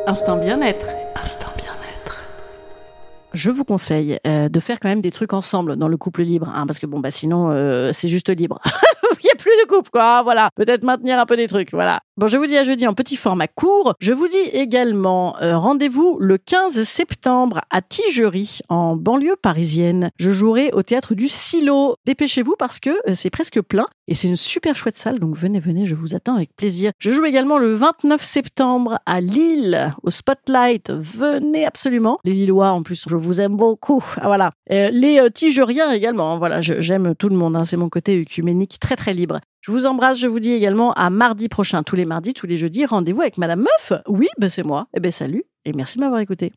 Instant 0.08 0.38
bien-être. 0.38 0.88
Instant 1.16 1.52
bien-être. 1.56 2.24
Je 3.34 3.52
vous 3.52 3.64
conseille 3.64 4.18
euh, 4.26 4.50
de 4.50 4.60
faire 4.60 4.80
quand 4.80 4.90
même 4.90 5.02
des 5.02 5.12
trucs 5.12 5.34
ensemble 5.34 5.76
dans 5.76 5.88
le 5.88 5.98
couple 5.98 6.24
libre, 6.24 6.50
hein, 6.50 6.66
parce 6.66 6.80
que 6.80 6.88
bon 6.88 7.00
bah 7.00 7.12
sinon 7.12 7.52
euh, 7.52 7.92
c'est 7.94 8.10
juste 8.10 8.30
libre. 8.30 8.60
n'y 9.26 9.32
a 9.32 9.36
plus 9.36 9.52
de 9.62 9.68
coupe, 9.68 9.90
quoi. 9.90 10.22
Voilà. 10.24 10.50
Peut-être 10.56 10.84
maintenir 10.84 11.20
un 11.20 11.26
peu 11.26 11.38
des 11.38 11.48
trucs. 11.48 11.72
Voilà. 11.72 12.02
Bon, 12.16 12.28
je 12.28 12.38
vous 12.38 12.46
dis 12.46 12.56
à 12.56 12.64
jeudi 12.64 12.86
en 12.86 12.94
petit 12.94 13.18
format 13.18 13.48
court. 13.48 13.96
Je 14.00 14.14
vous 14.14 14.28
dis 14.28 14.38
également 14.52 15.36
euh, 15.42 15.58
rendez-vous 15.58 16.18
le 16.20 16.38
15 16.38 16.84
septembre 16.84 17.62
à 17.72 17.82
Tigerie, 17.82 18.60
en 18.70 18.96
banlieue 18.96 19.36
parisienne. 19.36 20.12
Je 20.20 20.30
jouerai 20.30 20.70
au 20.74 20.84
théâtre 20.84 21.16
du 21.16 21.28
Silo. 21.28 21.96
Dépêchez-vous 22.06 22.56
parce 22.60 22.80
que 22.80 22.92
euh, 23.10 23.16
c'est 23.16 23.32
presque 23.32 23.60
plein 23.62 23.88
et 24.08 24.14
c'est 24.14 24.28
une 24.28 24.38
super 24.38 24.76
chouette 24.76 24.98
salle. 24.98 25.20
Donc 25.20 25.36
venez, 25.36 25.60
venez, 25.60 25.88
je 25.88 25.96
vous 25.96 26.14
attends 26.14 26.36
avec 26.36 26.56
plaisir. 26.56 26.92
Je 27.00 27.10
joue 27.10 27.26
également 27.26 27.58
le 27.58 27.74
29 27.74 28.22
septembre 28.22 29.00
à 29.08 29.20
Lille, 29.20 29.96
au 30.04 30.12
Spotlight. 30.12 30.92
Venez 30.92 31.66
absolument. 31.66 32.20
Les 32.26 32.34
Lillois, 32.34 32.70
en 32.70 32.84
plus, 32.84 33.06
je 33.10 33.16
vous 33.16 33.42
aime 33.42 33.58
beaucoup. 33.58 34.04
Ah, 34.18 34.28
voilà. 34.28 34.52
Euh, 34.72 34.90
les 34.92 35.20
Tigeriens 35.34 35.90
également. 35.90 36.34
Hein. 36.34 36.38
Voilà, 36.38 36.62
j'aime 36.62 37.16
tout 37.16 37.30
le 37.30 37.36
monde. 37.36 37.56
Hein. 37.56 37.64
C'est 37.64 37.78
mon 37.78 37.90
côté 37.90 38.22
œcuménique 38.22 38.78
très, 38.80 38.96
Je 39.62 39.72
vous 39.72 39.86
embrasse, 39.86 40.20
je 40.20 40.28
vous 40.28 40.40
dis 40.40 40.52
également 40.52 40.94
à 40.94 41.10
mardi 41.10 41.48
prochain, 41.50 41.84
tous 41.84 41.96
les 41.96 42.06
mardis, 42.06 42.34
tous 42.34 42.48
les 42.48 42.58
jeudis, 42.58 42.86
rendez-vous 42.86 43.22
avec 43.22 43.38
Madame 43.38 43.62
Meuf. 43.62 43.94
Oui, 44.08 44.28
ben 44.38 44.50
c'est 44.50 44.64
moi. 44.64 44.88
Eh 44.94 45.00
ben 45.00 45.12
salut 45.12 45.44
et 45.66 45.74
merci 45.74 45.98
de 45.98 46.04
m'avoir 46.04 46.20
écouté. 46.20 46.52